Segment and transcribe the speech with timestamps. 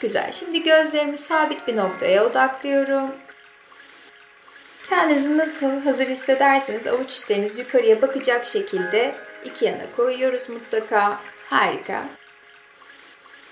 [0.00, 0.32] Güzel.
[0.32, 3.10] Şimdi gözlerimi sabit bir noktaya odaklıyorum.
[4.88, 9.14] Kendinizi nasıl hazır hissederseniz avuç içleriniz yukarıya bakacak şekilde
[9.44, 11.20] iki yana koyuyoruz mutlaka.
[11.50, 12.04] Harika.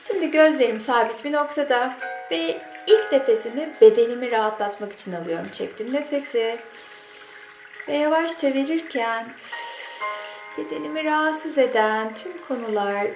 [0.07, 1.97] Şimdi gözlerim sabit bir noktada
[2.31, 5.49] ve ilk nefesimi bedenimi rahatlatmak için alıyorum.
[5.53, 6.59] Çektim nefesi
[7.89, 9.27] ve yavaşça verirken
[10.59, 13.07] bedenimi rahatsız eden tüm konular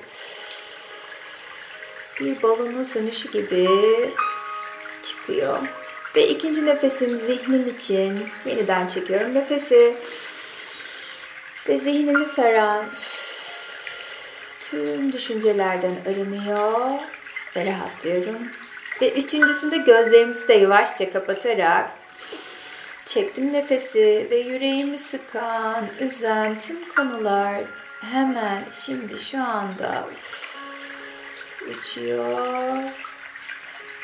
[2.21, 3.69] bir balonun sönüşü gibi
[5.03, 5.59] çıkıyor.
[6.17, 9.97] Ve ikinci nefesim zihnim için yeniden çekiyorum nefesi.
[11.69, 12.85] Ve zihnimi saran
[14.61, 16.99] tüm düşüncelerden arınıyor
[17.57, 18.39] ve rahatlıyorum.
[19.03, 21.91] Ve üçüncüsünde gözlerimizi de yavaşça kapatarak
[23.07, 27.65] çektim nefesi ve yüreğimi sıkan, üzen tüm konular
[28.01, 30.07] hemen şimdi şu anda
[31.71, 32.85] uçuyor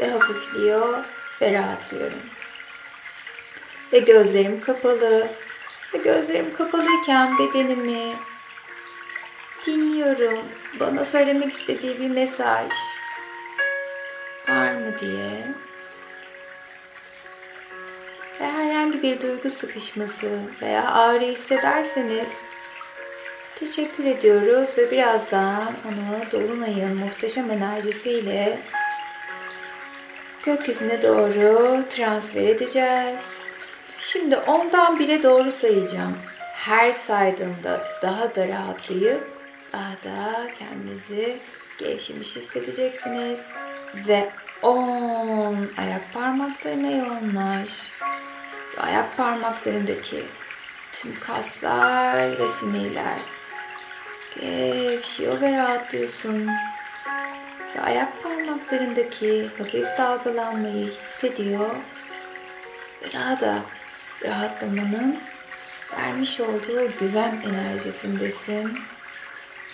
[0.01, 1.05] ve hafifliyor
[1.43, 2.23] ve rahatlıyorum.
[3.92, 5.28] Ve gözlerim kapalı.
[5.95, 8.14] Ve gözlerim kapalıyken bedenimi
[9.67, 10.45] dinliyorum.
[10.81, 12.70] Bana söylemek istediği bir mesaj
[14.48, 15.55] var mı diye.
[18.41, 22.30] Ve herhangi bir duygu sıkışması veya ağrı hissederseniz
[23.56, 28.58] teşekkür ediyoruz ve birazdan onu Dolunay'ın muhteşem enerjisiyle
[30.44, 33.38] gökyüzüne doğru transfer edeceğiz.
[33.98, 36.16] Şimdi ondan bile doğru sayacağım.
[36.52, 39.30] Her saydığımda daha da rahatlayıp
[39.72, 41.38] daha da kendinizi
[41.78, 43.46] gevşemiş hissedeceksiniz.
[43.94, 44.28] Ve
[44.62, 47.92] 10 ayak parmaklarına yoğunlaş.
[48.78, 50.22] Ayak parmaklarındaki
[50.92, 53.36] tüm kaslar ve sinirler
[54.41, 56.48] gevşiyor ve rahatlıyorsun.
[57.77, 61.75] Ve ayak parmaklarındaki hafif dalgalanmayı hissediyor.
[63.03, 63.59] Ve daha da
[64.25, 65.19] rahatlamanın
[65.92, 68.79] vermiş olduğu güven enerjisindesin.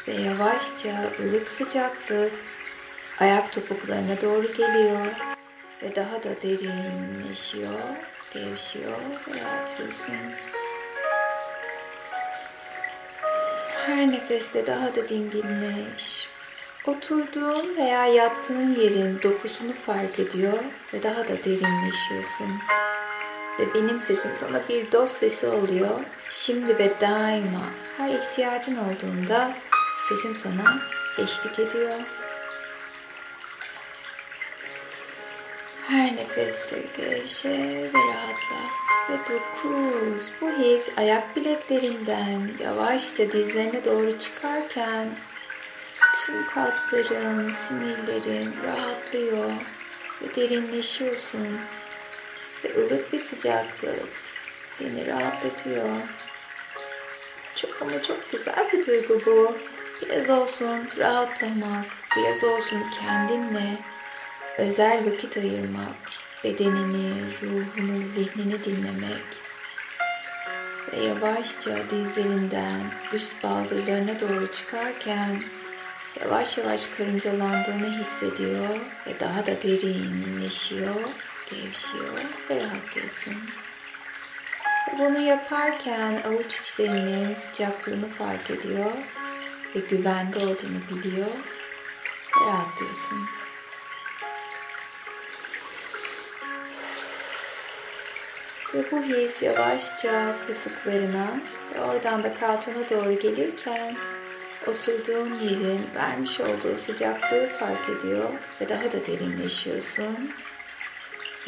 [0.08, 2.32] Ve yavaşça ılık sıcaklık
[3.20, 5.06] ayak topuklarına doğru geliyor.
[5.82, 7.80] Ve daha da derinleşiyor,
[8.34, 10.16] gevşiyor ve rahatlıyorsun.
[13.86, 16.28] Her nefeste daha da dinginleş.
[16.86, 20.58] Oturduğun veya yattığın yerin dokusunu fark ediyor
[20.94, 22.52] ve daha da derinleşiyorsun.
[23.58, 26.00] Ve benim sesim sana bir dost sesi oluyor.
[26.30, 27.62] Şimdi ve daima
[27.96, 29.52] her ihtiyacın olduğunda
[30.08, 30.78] sesim sana
[31.18, 32.00] eşlik ediyor.
[35.88, 37.50] Her nefeste gevşe
[37.94, 38.71] ve rahatla.
[39.12, 40.30] Ve dokuz.
[40.40, 45.08] Bu his ayak bileklerinden yavaşça dizlerine doğru çıkarken
[46.14, 49.50] tüm kasların, sinirlerin rahatlıyor
[50.22, 51.58] ve derinleşiyorsun.
[52.64, 54.08] Ve ılık bir sıcaklık
[54.78, 55.96] seni rahatlatıyor.
[57.56, 59.56] Çok ama çok güzel bir duygu bu.
[60.02, 61.86] Biraz olsun rahatlamak,
[62.16, 63.78] biraz olsun kendinle
[64.58, 65.96] özel vakit ayırmak,
[66.44, 69.22] bedenini, ruhunu, zihnini dinlemek
[70.92, 72.80] ve yavaşça dizlerinden
[73.12, 75.42] üst baldırlarına doğru çıkarken
[76.20, 81.00] yavaş yavaş karıncalandığını hissediyor ve daha da derinleşiyor,
[81.50, 82.18] gevşiyor
[82.50, 83.34] ve rahatlıyorsun.
[84.98, 88.92] Bunu yaparken avuç içlerinin sıcaklığını fark ediyor
[89.76, 91.30] ve güvende olduğunu biliyor
[92.46, 93.41] rahatlıyorsun.
[98.74, 101.26] Ve bu his yavaşça kasıklarına
[101.74, 103.96] ve oradan da kalçana doğru gelirken
[104.66, 108.28] oturduğun yerin vermiş olduğu sıcaklığı fark ediyor
[108.60, 110.30] ve daha da derinleşiyorsun.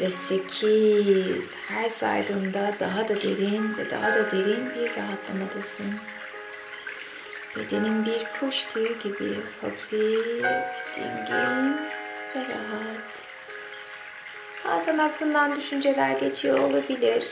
[0.01, 5.93] Ve sekiz, her saydığında daha da derin ve daha da derin bir rahatlamadasın.
[7.55, 11.75] Bedenin bir kuş tüyü gibi hafif, dingin
[12.35, 13.24] ve rahat.
[14.67, 17.25] Bazen aklından düşünceler geçiyor olabilir.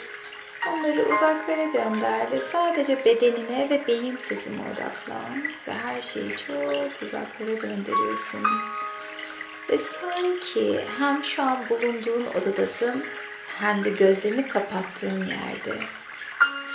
[0.68, 5.44] Onları uzaklara gönder ve sadece bedenine ve benim sesime odaklan.
[5.68, 8.44] Ve her şeyi çok uzaklara gönderiyorsun.
[9.70, 13.04] Ve sanki hem şu an bulunduğun odadasın
[13.60, 15.84] hem de gözlerini kapattığın yerde.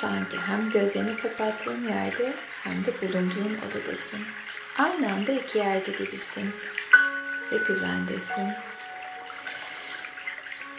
[0.00, 2.32] Sanki hem gözlerini kapattığın yerde
[2.64, 4.20] hem de bulunduğun odadasın.
[4.78, 6.50] Aynı anda iki yerde gibisin
[7.52, 8.48] ve güvendesin.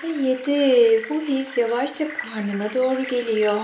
[0.03, 1.09] Ve yedi.
[1.09, 3.61] Bu his yavaşça karnına doğru geliyor.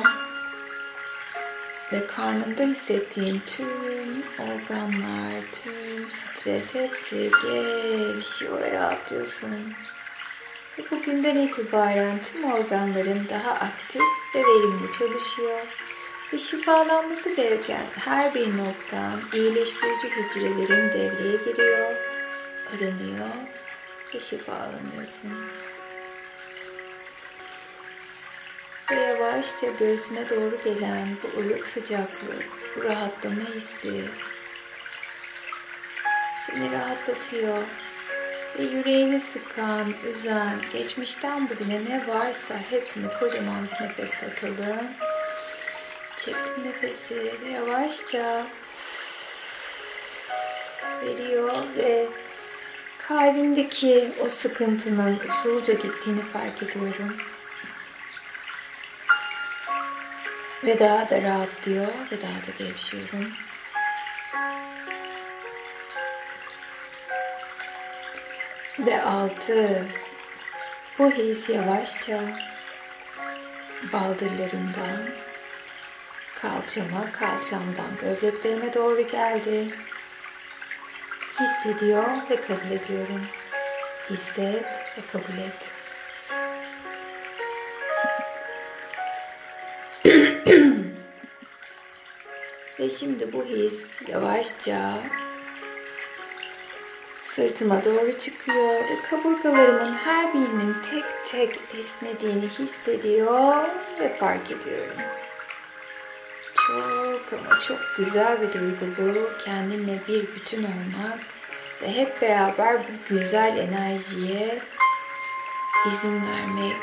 [1.93, 9.73] ve karnında hissettiğin tüm organlar, tüm stres hepsi gevşiyor ve rahatlıyorsun.
[10.79, 14.01] Ve bugünden itibaren tüm organların daha aktif
[14.35, 15.61] ve verimli çalışıyor.
[16.33, 21.95] Ve şifalanması gereken her bir noktan iyileştirici hücrelerin devreye giriyor,
[22.73, 23.29] arınıyor
[24.13, 25.31] ve şifalanıyorsun.
[28.91, 32.45] Ve yavaşça göğsüne doğru gelen bu ılık sıcaklık,
[32.75, 34.05] bu rahatlama hissi
[36.47, 37.63] seni rahatlatıyor.
[38.59, 44.87] Ve yüreğini sıkan, üzen, geçmişten bugüne ne varsa hepsini kocaman bir nefeste atalım.
[46.17, 48.47] Çektim nefesi ve yavaşça
[51.03, 52.05] veriyor ve
[53.07, 57.17] kalbindeki o sıkıntının usulca gittiğini fark ediyorum.
[60.65, 63.31] Ve daha da rahatlıyor ve daha da gevşiyorum.
[68.79, 69.85] Ve altı.
[70.99, 72.21] Bu his yavaşça
[73.93, 75.09] baldırlarımdan,
[76.41, 79.67] kalçama, kalçamdan böbreklerime doğru geldi.
[81.39, 83.21] Hissediyor ve kabul ediyorum.
[84.09, 84.65] Hisset
[84.97, 85.74] ve kabul et.
[92.79, 94.93] Ve şimdi bu his yavaşça
[97.19, 103.55] sırtıma doğru çıkıyor ve kaburgalarımın her birinin tek tek esnediğini hissediyor
[103.99, 104.97] ve fark ediyorum.
[106.67, 109.43] Çok ama çok güzel bir duygu bu.
[109.45, 111.19] Kendinle bir bütün olmak
[111.81, 114.61] ve hep beraber bu güzel enerjiye
[115.87, 116.77] izin vermek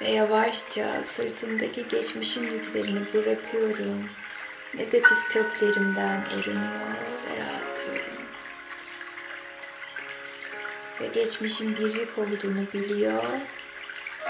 [0.00, 4.08] ve yavaşça sırtımdaki geçmişin yüklerini bırakıyorum.
[4.74, 6.94] Negatif köklerimden arınıyor
[7.26, 8.22] ve rahatlıyorum.
[11.00, 13.22] Ve geçmişin bir yük olduğunu biliyor.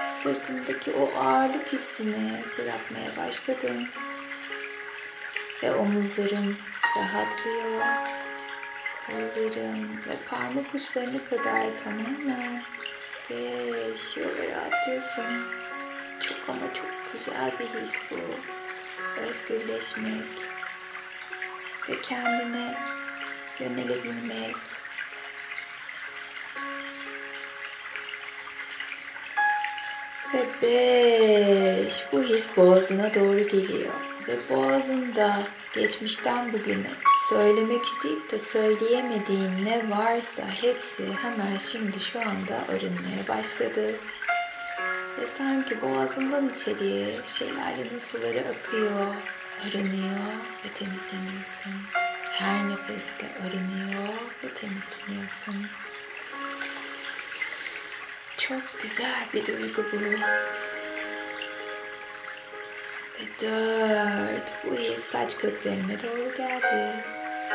[0.09, 3.89] Sırtımdaki o ağırlık hissini bırakmaya başladım.
[5.63, 6.57] Ve omuzlarım
[6.99, 7.83] rahatlıyor.
[9.07, 12.63] Kollarım ve parmak uçlarına kadar tamamen
[13.29, 15.45] gevşiyor ve rahatlıyorsun.
[16.21, 18.62] Çok ama çok güzel bir his bu.
[19.17, 20.25] Özgürleşmek
[21.89, 22.75] ve kendine
[23.61, 24.57] yönelebilmek.
[30.35, 32.05] Ve beş.
[32.13, 33.95] Bu his boğazına doğru geliyor.
[34.29, 35.39] Ve boğazında
[35.75, 36.91] geçmişten bugüne
[37.29, 43.95] söylemek isteyip de söyleyemediğin ne varsa hepsi hemen şimdi şu anda arınmaya başladı.
[45.19, 49.15] Ve sanki boğazından içeriye şelalenin suları akıyor,
[49.67, 50.27] arınıyor
[50.65, 51.73] ve temizleniyorsun.
[52.33, 54.09] Her nefeste arınıyor
[54.45, 55.67] ve temizleniyorsun.
[58.39, 59.97] Çok güzel bir duygu bu.
[63.21, 64.53] Ve dört.
[64.65, 67.05] Bu his saç köklerime doğru geldi.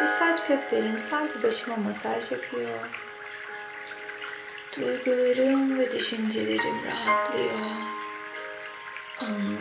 [0.01, 2.79] Ve saç köklerim sanki başıma masaj yapıyor.
[4.75, 7.59] Duygularım ve düşüncelerim rahatlıyor.
[9.19, 9.57] Alnım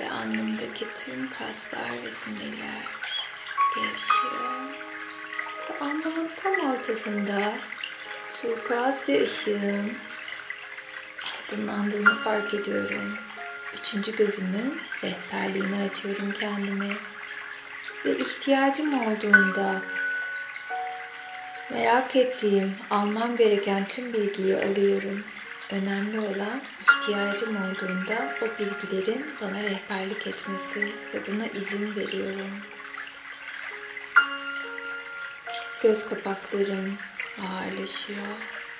[0.00, 2.86] ve alnımdaki tüm kaslar ve sinirler
[3.74, 4.60] gevşiyor.
[5.70, 7.52] Ve alnımın tam ortasında
[8.42, 9.92] turkuaz bir ışığın
[11.52, 13.18] aydınlandığını fark ediyorum.
[13.80, 16.96] Üçüncü gözümün rehberliğini açıyorum kendime.
[18.04, 19.82] Ve ihtiyacım olduğunda
[21.70, 25.24] merak ettiğim, almam gereken tüm bilgiyi alıyorum.
[25.70, 32.50] Önemli olan ihtiyacım olduğunda o bilgilerin bana rehberlik etmesi ve buna izin veriyorum.
[35.82, 36.98] Göz kapaklarım
[37.40, 38.36] ağırlaşıyor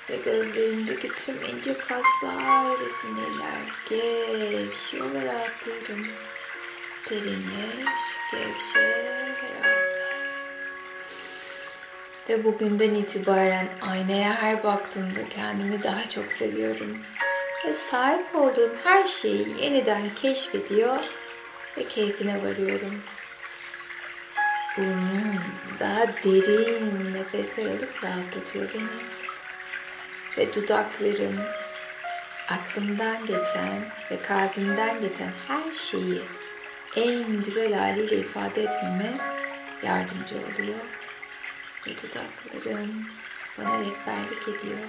[0.09, 6.07] ve gözlerimdeki tüm ince kaslar ve sinirler gevşiyor ve rahatlıyorum.
[7.09, 8.01] Derinleş,
[8.31, 9.26] gevşe
[12.29, 16.97] Ve bugünden itibaren aynaya her baktığımda kendimi daha çok seviyorum.
[17.65, 20.99] Ve sahip olduğum her şeyi yeniden keşfediyor
[21.77, 23.01] ve keyfine varıyorum.
[24.77, 25.41] Burnum
[25.79, 29.07] daha derin nefesler alıp rahatlatıyor beni
[30.37, 31.39] ve dudaklarım
[32.49, 33.81] aklımdan geçen
[34.11, 36.21] ve kalbimden geçen her şeyi
[36.95, 39.11] en güzel haliyle ifade etmeme
[39.83, 41.06] yardımcı oluyor.
[41.87, 43.05] Ve dudaklarım
[43.57, 44.79] bana rehberlik ediyor.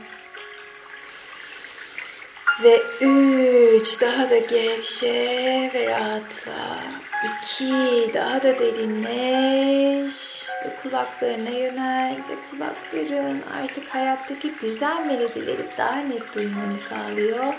[2.63, 6.79] Ve üç daha da gevşe ve rahatla.
[7.25, 16.35] İki, daha da derinleş ve kulaklarına yönel ve kulakların artık hayattaki güzel melodileri daha net
[16.35, 17.55] duymanı sağlıyor.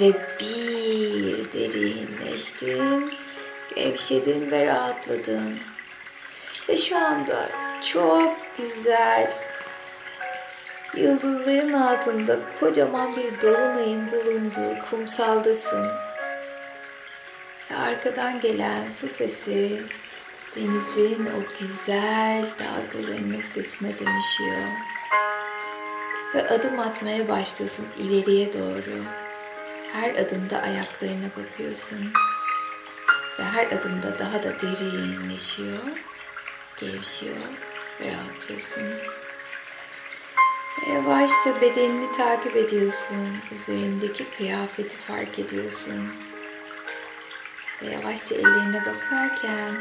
[0.00, 3.12] Ve bir derinleştin,
[3.76, 5.58] gevşedin ve rahatladın.
[6.68, 7.48] Ve şu anda
[7.92, 9.30] çok güzel
[10.96, 15.88] yıldızların altında kocaman bir dolunayın bulunduğu kumsaldasın.
[17.70, 19.82] Ve arkadan gelen su sesi
[20.56, 24.68] denizin o güzel dalgalarının sesine dönüşüyor.
[26.34, 29.04] Ve adım atmaya başlıyorsun ileriye doğru.
[29.92, 32.12] Her adımda ayaklarına bakıyorsun.
[33.38, 35.82] Ve her adımda daha da derinleşiyor,
[36.80, 37.71] gevşiyor
[38.04, 38.84] rahatlıyorsun.
[40.88, 43.28] Yavaşça bedenini takip ediyorsun.
[43.52, 46.08] Üzerindeki kıyafeti fark ediyorsun.
[47.82, 49.74] Ve yavaşça ellerine bakarken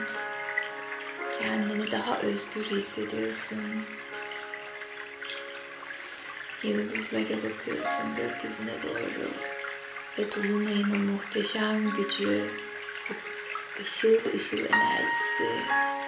[1.39, 3.83] kendini daha özgür hissediyorsun.
[6.63, 9.29] Yıldızlara bakıyorsun gökyüzüne doğru.
[10.19, 12.51] Ve Dolunay'ın o muhteşem gücü,
[13.81, 16.00] ışıl ışıl enerjisi.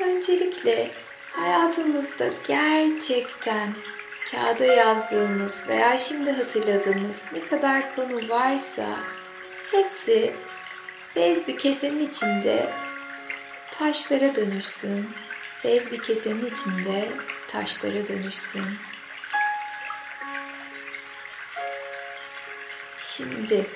[0.00, 0.90] Öncelikle
[1.32, 3.74] hayatımızda gerçekten
[4.30, 8.86] kağıda yazdığımız veya şimdi hatırladığımız ne kadar konu varsa
[9.70, 10.34] hepsi
[11.16, 12.72] bez bir kesenin içinde
[13.70, 15.10] taşlara dönüşsün.
[15.64, 17.08] Bez bir kesenin içinde
[17.48, 18.64] taşlara dönüşsün.
[22.98, 23.66] Şimdi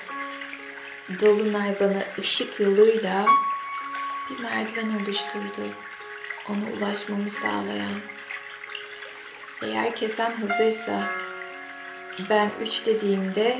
[1.21, 3.25] Dolunay bana ışık yoluyla
[4.29, 5.73] bir merdiven oluşturdu.
[6.49, 7.99] Ona ulaşmamı sağlayan.
[9.61, 11.09] Eğer kesen hazırsa
[12.29, 13.57] ben üç dediğimde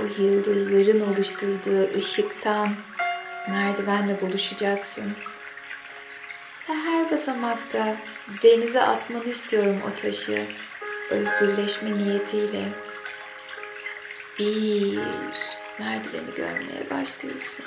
[0.00, 2.74] o yıldızların oluşturduğu ışıktan
[3.48, 5.12] merdivenle buluşacaksın.
[6.68, 7.96] Ve her basamakta
[8.42, 10.46] denize atmanı istiyorum o taşı
[11.10, 12.64] özgürleşme niyetiyle.
[14.38, 14.98] Bir,
[15.78, 17.64] merdiveni görmeye başlıyorsun.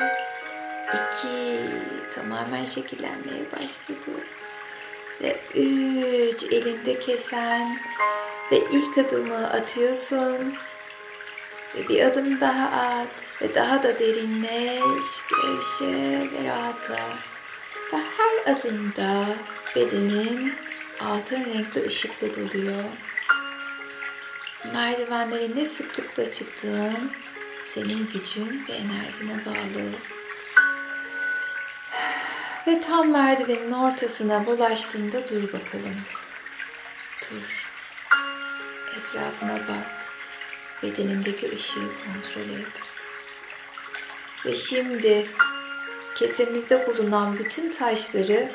[0.93, 1.59] İki,
[2.15, 4.11] tamamen şekillenmeye başladı.
[5.21, 7.79] Ve üç, elinde kesen
[8.51, 10.55] ve ilk adımı atıyorsun.
[11.75, 16.99] Ve bir adım daha at ve daha da derinleş, gevşe ve rahatla.
[17.93, 19.25] Ve her adımda
[19.75, 20.53] bedenin
[20.99, 22.83] altın renkli ışıkla doluyor.
[24.73, 27.11] Merdivenlerin ne sıklıkla çıktığın
[27.73, 29.89] senin gücün ve enerjine bağlı.
[32.69, 35.95] Ve tam merdivenin ortasına bulaştığında dur bakalım.
[37.21, 37.67] Dur.
[38.99, 40.05] Etrafına bak.
[40.83, 42.81] Bedenindeki ışığı kontrol et.
[44.45, 45.27] Ve şimdi
[46.15, 48.51] kesemizde bulunan bütün taşları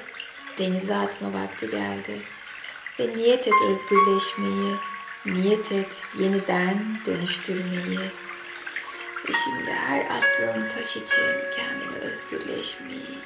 [0.59, 2.23] denize atma vakti geldi.
[3.01, 4.75] Ve niyet et özgürleşmeyi,
[5.27, 7.99] niyet et yeniden dönüştürmeyi.
[9.29, 13.25] Ve şimdi her attığın taş için kendini özgürleşmiş,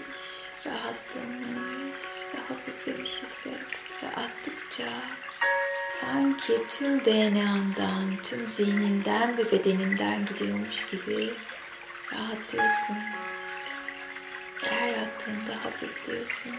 [0.70, 2.02] rahatlamış
[2.34, 3.60] ve hafiflemiş hisset.
[4.02, 4.84] Ve attıkça
[6.00, 11.34] sanki tüm DNA'ndan, tüm zihninden ve bedeninden gidiyormuş gibi
[12.12, 12.96] rahatlıyorsun.
[14.62, 16.52] Her attığında hafifliyorsun.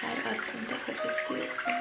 [0.00, 1.74] Her attığında hafifliyorsun.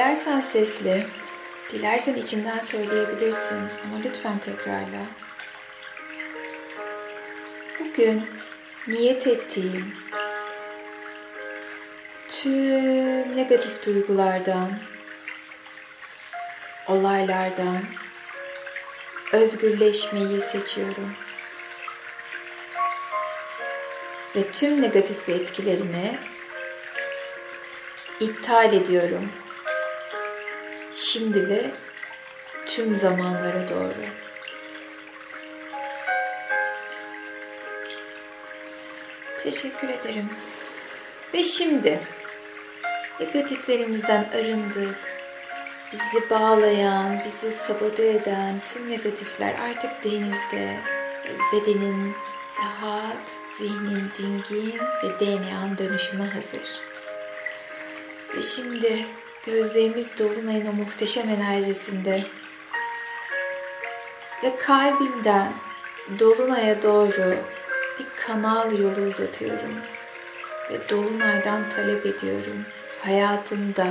[0.00, 1.06] Dilersen sesli,
[1.72, 5.02] dilersen içinden söyleyebilirsin ama lütfen tekrarla.
[7.80, 8.26] Bugün
[8.86, 9.94] niyet ettiğim
[12.28, 14.70] tüm negatif duygulardan,
[16.88, 17.82] olaylardan
[19.32, 21.12] özgürleşmeyi seçiyorum.
[24.36, 26.18] Ve tüm negatif etkilerini
[28.20, 29.28] iptal ediyorum.
[31.02, 31.70] Şimdi ve
[32.66, 33.94] tüm zamanlara doğru.
[39.42, 40.30] Teşekkür ederim.
[41.34, 42.00] Ve şimdi
[43.20, 44.98] negatiflerimizden arındık.
[45.92, 50.76] Bizi bağlayan, bizi sabote eden tüm negatifler artık denizde,
[51.52, 52.14] bedenin
[52.58, 56.80] rahat, zihnin dingin ve DNA'nın dönüşüme hazır.
[58.36, 59.06] Ve şimdi
[59.46, 62.24] gözlerimiz dolunayın o muhteşem enerjisinde.
[64.42, 65.52] Ve kalbimden
[66.18, 67.36] dolunaya doğru
[67.98, 69.74] bir kanal yolu uzatıyorum.
[70.70, 72.64] Ve dolunaydan talep ediyorum.
[73.02, 73.86] Hayatımda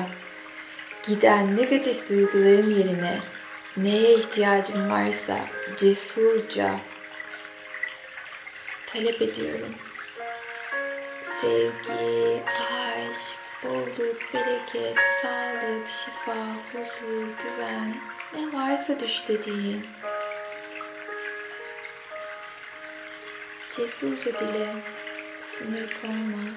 [1.08, 3.20] giden negatif duyguların yerine
[3.78, 5.40] neye ihtiyacım varsa
[5.78, 6.76] cesurca
[8.88, 9.76] talep ediyorum.
[11.42, 12.79] Sevgi, aşk,
[13.64, 17.96] bolluk, bereket, sağlık, şifa, huzur, güven,
[18.34, 19.88] ne varsa düş dediğin.
[23.70, 24.76] Cesurca dile,
[25.42, 26.50] sınır koyma.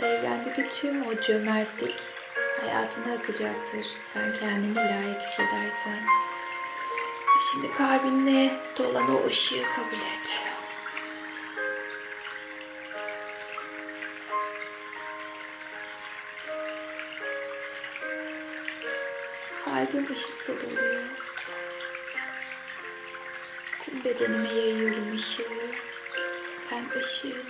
[0.00, 1.94] evrendeki tüm o cömertlik
[2.60, 3.86] hayatına akacaktır.
[4.02, 6.00] Sen kendini layık hissedersen.
[7.52, 10.57] Şimdi kalbinle dolan o ışığı kabul et.
[19.92, 21.04] Kalbim ışıkla doluyor.
[23.80, 25.42] Tüm bedenime yayıyorum ışığı.
[26.72, 27.46] Ben ışığım.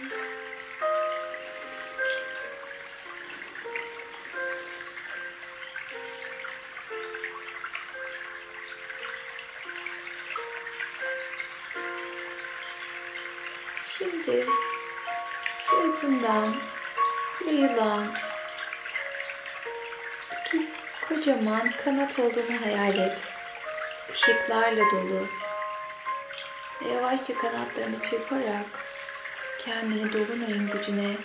[13.82, 14.46] Şimdi
[15.52, 16.54] sırtından
[17.46, 18.27] yayılan
[21.18, 23.18] kocaman kanat olduğunu hayal et.
[24.14, 25.26] Işıklarla dolu.
[26.82, 28.66] Ve yavaşça kanatlarını çırparak
[29.58, 31.16] kendini dolunayın gücüne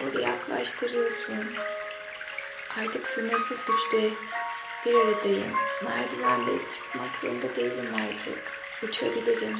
[0.00, 1.54] doğru yaklaştırıyorsun.
[2.80, 4.14] Artık sınırsız güçte
[4.86, 5.54] bir aradayım.
[5.84, 8.38] Merdivenleri çıkmak zorunda değilim artık.
[8.82, 9.58] Uçabilirim.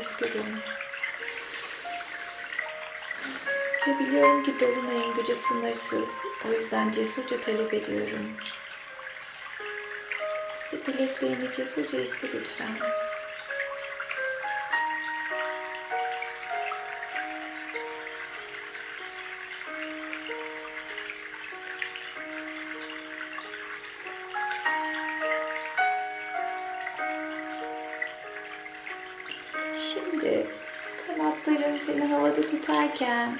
[0.00, 0.58] Özgürüm.
[3.88, 6.08] Ve biliyorum ki Dolunay'ın gücü sınırsız.
[6.48, 8.36] O yüzden cesurca talep ediyorum.
[10.72, 12.68] Ve dileklerini cesurca iste lütfen.
[29.74, 30.46] Şimdi
[31.06, 33.38] kanatların seni havada tutarken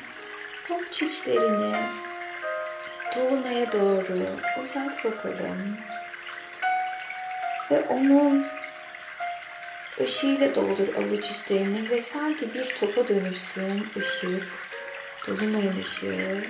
[0.71, 1.77] Avuç içlerini
[3.17, 4.19] dolunaya doğru
[4.65, 5.77] uzat bakalım.
[7.71, 8.47] Ve onun
[10.01, 14.45] ışığıyla doldur avuç içlerini ve sanki bir topa dönüşsün ışık,
[15.27, 16.43] dolunayın ışığı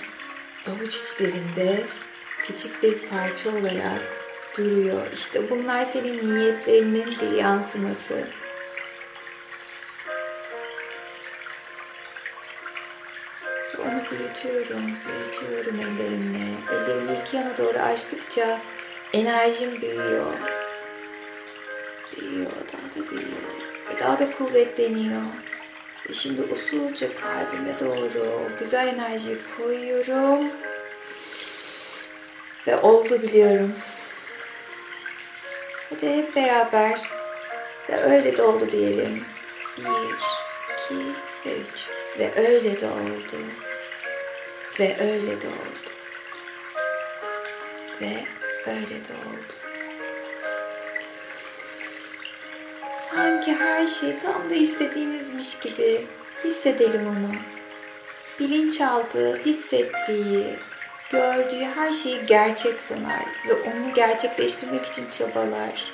[0.66, 1.82] avuç içlerinde
[2.46, 4.02] küçük bir parça olarak
[4.58, 5.06] duruyor.
[5.14, 8.28] İşte bunlar senin niyetlerinin bir yansıması.
[13.78, 16.44] Onu büyütüyorum, büyütüyorum ellerimle.
[16.72, 18.60] Ellerimi iki yana doğru açtıkça
[19.12, 20.57] enerjim büyüyor.
[22.98, 23.32] Da büyüyor.
[23.90, 25.22] Ve daha da kuvvetleniyor.
[26.08, 30.48] Ve şimdi usulca kalbime doğru güzel enerjiyi koyuyorum.
[32.66, 33.74] Ve oldu biliyorum.
[35.90, 37.00] Hadi hep beraber
[37.90, 39.24] ve öyle de oldu diyelim.
[39.78, 39.84] Bir,
[40.72, 41.04] iki
[41.50, 41.86] üç.
[42.18, 43.36] Ve öyle de oldu.
[44.80, 45.90] Ve öyle de oldu.
[48.00, 48.24] Ve
[48.66, 49.67] öyle de oldu.
[53.18, 56.06] Sanki her şey tam da istediğinizmiş gibi
[56.44, 57.34] hissedelim onu.
[58.40, 60.44] Bilinçaltı hissettiği,
[61.10, 65.92] gördüğü her şeyi gerçek sanar ve onu gerçekleştirmek için çabalar.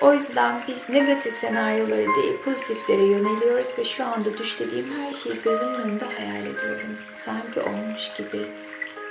[0.00, 5.74] O yüzden biz negatif senaryoları değil pozitiflere yöneliyoruz ve şu anda düşlediğim her şeyi gözümün
[5.74, 6.98] önünde hayal ediyorum.
[7.12, 8.46] Sanki olmuş gibi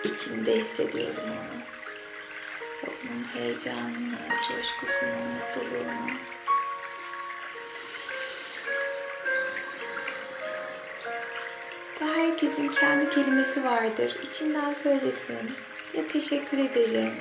[0.03, 1.61] içinde hissediyorum onu.
[2.87, 6.11] Onun heyecanını, coşkusunu, mutluluğunu.
[12.45, 14.17] Herkesin kendi kelimesi vardır.
[14.23, 15.51] İçinden söylesin.
[15.93, 17.13] Ya teşekkür ederim.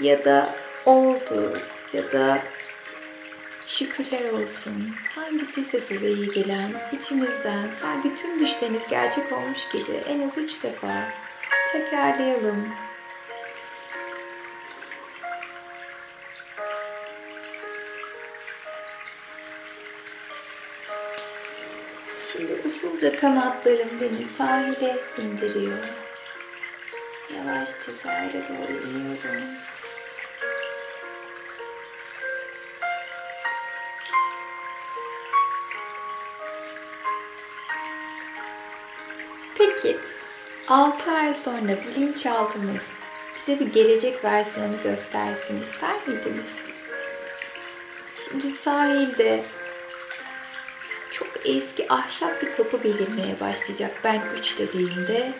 [0.00, 0.54] Ya da
[0.86, 1.58] oldu
[1.92, 2.38] ya da
[3.66, 4.90] şükürler olsun.
[5.14, 10.62] Hangisi ise size iyi gelen, içinizden sanki tüm düşleriniz gerçek olmuş gibi en az üç
[10.62, 11.04] defa
[11.72, 12.68] tekrarlayalım.
[23.02, 25.78] Yavaşça kanatlarım beni sahile indiriyor.
[27.36, 29.42] Yavaşça sahile doğru iniyorum.
[39.58, 39.96] Peki
[40.68, 42.86] 6 ay sonra bilinçaltımız
[43.36, 46.50] bize bir gelecek versiyonu göstersin ister miydiniz?
[48.16, 49.44] Şimdi sahilde
[51.44, 55.32] eski ahşap bir kapı belirmeye başlayacak ben 3 dediğimde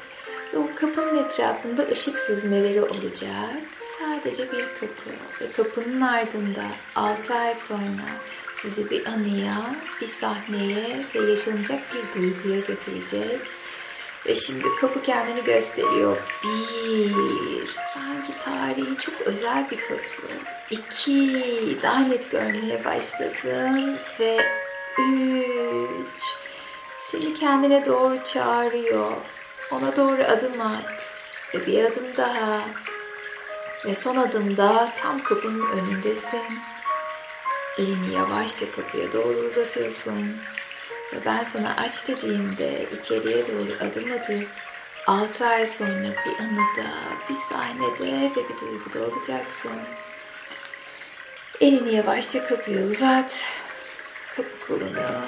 [0.54, 3.62] ve o kapının etrafında ışık süzmeleri olacak.
[3.98, 5.10] Sadece bir kapı
[5.40, 8.08] ve kapının ardında 6 ay sonra
[8.56, 13.40] sizi bir anıya, bir sahneye ve yaşanacak bir duyguya götürecek.
[14.26, 16.16] Ve şimdi kapı kendini gösteriyor.
[16.44, 20.32] Bir, sanki tarihi çok özel bir kapı.
[20.70, 23.98] İki, daha net görmeye başladın.
[24.20, 24.38] Ve
[24.98, 25.51] üç,
[27.12, 29.12] seni kendine doğru çağırıyor.
[29.72, 31.14] Ona doğru adım at.
[31.54, 32.60] Ve bir adım daha.
[33.84, 36.58] Ve son adımda tam kapının önündesin.
[37.78, 40.36] Elini yavaşça kapıya doğru uzatıyorsun.
[41.12, 44.48] Ve ben sana aç dediğimde içeriye doğru adım atıp
[45.06, 46.90] 6 ay sonra bir anıda,
[47.28, 49.80] bir sahnede ve bir duyguda olacaksın.
[51.60, 53.44] Elini yavaşça kapıya uzat.
[54.36, 55.22] Kapı kolunu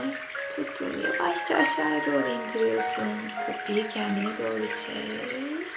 [0.57, 3.09] tuttuğunu yavaşça aşağıya doğru indiriyorsun.
[3.47, 5.69] Kapıyı kendine doğru çek.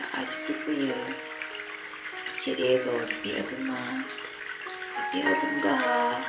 [0.00, 0.94] Ve aç kapıyı.
[2.34, 4.28] İçeriye doğru bir adım at.
[4.96, 6.20] Ve bir adım daha.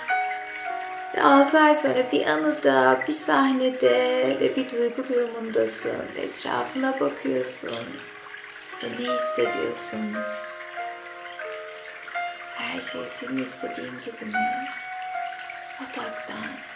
[1.16, 6.06] Ve 6 ay sonra bir anıda, bir sahnede ve bir duygu durumundasın.
[6.18, 7.86] Etrafına bakıyorsun.
[8.84, 10.16] Ve ne hissediyorsun?
[12.56, 14.70] Her şey senin istediğin gibi mi?
[15.82, 16.69] Odaklan.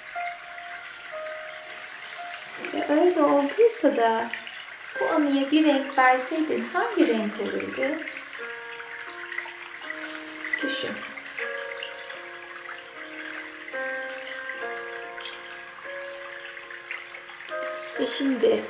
[2.99, 4.29] Öyle olduysa da
[4.99, 7.81] bu anıya bir renk verseydin hangi renk olurdu?
[10.63, 10.91] Düşün.
[17.99, 18.63] Ve şimdi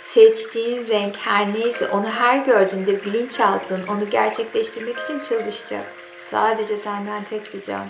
[0.00, 5.92] seçtiğin renk her neyse onu her gördüğünde bilinçaltın onu gerçekleştirmek için çalışacak.
[6.30, 7.86] Sadece senden tek ricam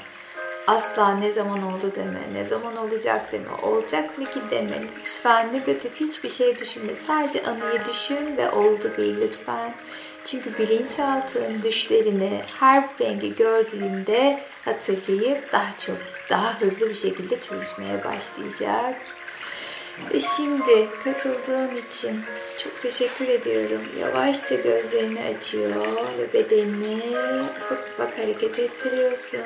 [0.69, 4.83] asla ne zaman oldu deme, ne zaman olacak deme, olacak mı ki deme.
[4.99, 6.95] Lütfen negatif hiçbir şey düşünme.
[7.07, 9.75] Sadece anıyı düşün ve oldu bil lütfen.
[10.25, 15.97] Çünkü bilinçaltın düşlerini her rengi gördüğünde hatırlayıp daha çok,
[16.31, 18.97] daha hızlı bir şekilde çalışmaya başlayacak.
[20.15, 22.21] Ve şimdi katıldığın için
[22.59, 23.83] çok teşekkür ediyorum.
[24.01, 25.87] Yavaşça gözlerini açıyor
[26.19, 27.01] ve bedenini
[27.65, 29.41] ufak ufak hareket ettiriyorsun.